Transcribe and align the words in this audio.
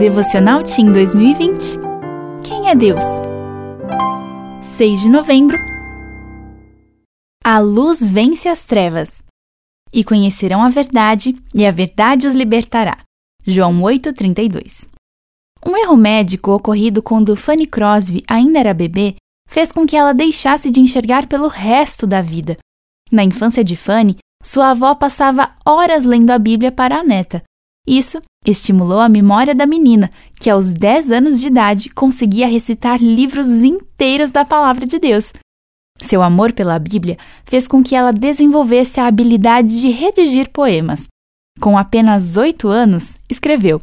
Devocional 0.00 0.62
Team 0.62 0.92
2020 0.92 1.78
Quem 2.42 2.70
é 2.70 2.74
Deus? 2.74 3.04
6 4.62 5.02
de 5.02 5.10
novembro 5.10 5.58
A 7.44 7.58
luz 7.58 8.10
vence 8.10 8.48
as 8.48 8.62
trevas. 8.62 9.22
E 9.92 10.02
conhecerão 10.02 10.62
a 10.62 10.70
verdade, 10.70 11.36
e 11.54 11.66
a 11.66 11.70
verdade 11.70 12.26
os 12.26 12.34
libertará. 12.34 13.00
João 13.46 13.78
8,32 13.82 14.88
Um 15.66 15.76
erro 15.76 15.98
médico 15.98 16.52
ocorrido 16.52 17.02
quando 17.02 17.36
Fanny 17.36 17.66
Crosby 17.66 18.24
ainda 18.26 18.58
era 18.58 18.72
bebê 18.72 19.16
fez 19.46 19.70
com 19.70 19.84
que 19.84 19.96
ela 19.96 20.14
deixasse 20.14 20.70
de 20.70 20.80
enxergar 20.80 21.26
pelo 21.26 21.46
resto 21.46 22.06
da 22.06 22.22
vida. 22.22 22.56
Na 23.12 23.22
infância 23.22 23.62
de 23.62 23.76
Fanny, 23.76 24.16
sua 24.42 24.70
avó 24.70 24.94
passava 24.94 25.54
horas 25.62 26.06
lendo 26.06 26.30
a 26.30 26.38
Bíblia 26.38 26.72
para 26.72 27.00
a 27.00 27.04
neta. 27.04 27.42
Isso 27.86 28.20
estimulou 28.46 29.00
a 29.00 29.08
memória 29.08 29.54
da 29.54 29.66
menina, 29.66 30.10
que 30.38 30.48
aos 30.48 30.72
10 30.72 31.10
anos 31.10 31.40
de 31.40 31.48
idade 31.48 31.90
conseguia 31.90 32.46
recitar 32.46 33.00
livros 33.00 33.48
inteiros 33.48 34.30
da 34.30 34.44
palavra 34.44 34.86
de 34.86 34.98
Deus. 34.98 35.32
Seu 35.98 36.22
amor 36.22 36.52
pela 36.52 36.78
Bíblia 36.78 37.18
fez 37.44 37.68
com 37.68 37.82
que 37.82 37.94
ela 37.94 38.12
desenvolvesse 38.12 39.00
a 39.00 39.06
habilidade 39.06 39.80
de 39.80 39.88
redigir 39.88 40.50
poemas. 40.50 41.08
Com 41.60 41.76
apenas 41.76 42.36
oito 42.36 42.68
anos, 42.68 43.18
escreveu: 43.28 43.82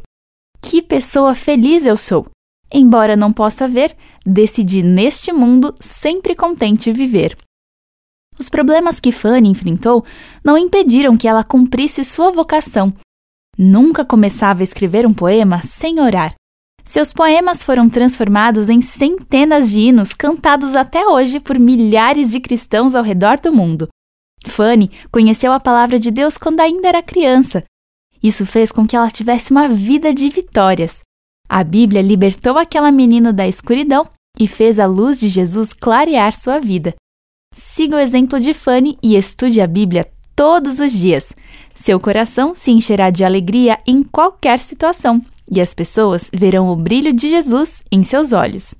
Que 0.60 0.82
pessoa 0.82 1.34
feliz 1.34 1.86
eu 1.86 1.96
sou! 1.96 2.26
Embora 2.72 3.16
não 3.16 3.32
possa 3.32 3.66
ver, 3.66 3.96
decidi 4.26 4.82
neste 4.82 5.32
mundo 5.32 5.74
sempre 5.80 6.34
contente 6.34 6.92
viver. 6.92 7.36
Os 8.38 8.48
problemas 8.48 9.00
que 9.00 9.10
Fanny 9.10 9.48
enfrentou 9.48 10.04
não 10.44 10.58
impediram 10.58 11.16
que 11.16 11.26
ela 11.26 11.42
cumprisse 11.42 12.04
sua 12.04 12.30
vocação. 12.30 12.92
Nunca 13.60 14.04
começava 14.04 14.60
a 14.60 14.62
escrever 14.62 15.04
um 15.04 15.12
poema 15.12 15.60
sem 15.64 15.98
orar. 15.98 16.32
Seus 16.84 17.12
poemas 17.12 17.60
foram 17.60 17.90
transformados 17.90 18.68
em 18.68 18.80
centenas 18.80 19.72
de 19.72 19.80
hinos 19.80 20.14
cantados 20.14 20.76
até 20.76 21.04
hoje 21.04 21.40
por 21.40 21.58
milhares 21.58 22.30
de 22.30 22.38
cristãos 22.38 22.94
ao 22.94 23.02
redor 23.02 23.40
do 23.40 23.52
mundo. 23.52 23.88
Fanny 24.46 24.90
conheceu 25.10 25.52
a 25.52 25.58
palavra 25.58 25.98
de 25.98 26.12
Deus 26.12 26.38
quando 26.38 26.60
ainda 26.60 26.86
era 26.86 27.02
criança. 27.02 27.64
Isso 28.22 28.46
fez 28.46 28.70
com 28.70 28.86
que 28.86 28.94
ela 28.94 29.10
tivesse 29.10 29.50
uma 29.50 29.68
vida 29.68 30.14
de 30.14 30.28
vitórias. 30.28 31.00
A 31.48 31.64
Bíblia 31.64 32.00
libertou 32.00 32.56
aquela 32.56 32.92
menina 32.92 33.32
da 33.32 33.48
escuridão 33.48 34.08
e 34.38 34.46
fez 34.46 34.78
a 34.78 34.86
luz 34.86 35.18
de 35.18 35.28
Jesus 35.28 35.72
clarear 35.72 36.32
sua 36.32 36.60
vida. 36.60 36.94
Siga 37.52 37.96
o 37.96 38.00
exemplo 38.00 38.38
de 38.38 38.54
Fanny 38.54 38.96
e 39.02 39.16
estude 39.16 39.60
a 39.60 39.66
Bíblia 39.66 40.08
todos 40.38 40.78
os 40.78 40.92
dias. 40.92 41.34
Seu 41.74 41.98
coração 41.98 42.54
se 42.54 42.70
encherá 42.70 43.10
de 43.10 43.24
alegria 43.24 43.76
em 43.84 44.04
qualquer 44.04 44.60
situação 44.60 45.20
e 45.50 45.60
as 45.60 45.74
pessoas 45.74 46.30
verão 46.32 46.68
o 46.68 46.76
brilho 46.76 47.12
de 47.12 47.28
Jesus 47.28 47.82
em 47.90 48.04
seus 48.04 48.32
olhos. 48.32 48.76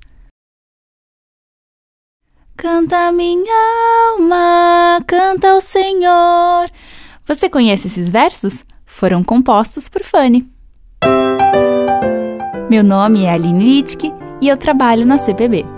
Canta 2.57 3.11
minha 3.11 4.13
alma, 4.13 5.03
canta 5.05 5.51
ao 5.51 5.61
Senhor. 5.61 6.71
Você 7.27 7.51
conhece 7.51 7.89
esses 7.89 8.09
versos? 8.09 8.65
Foram 8.87 9.25
compostos 9.25 9.89
por 9.89 10.05
Fanny. 10.05 10.49
Meu 12.71 12.85
nome 12.85 13.25
é 13.25 13.33
Aline 13.33 13.65
Littke 13.65 14.13
e 14.41 14.49
eu 14.49 14.57
trabalho 14.57 15.05
na 15.05 15.19
CPB. 15.19 15.78